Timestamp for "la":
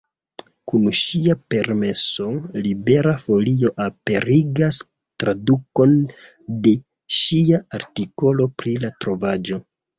8.85-8.95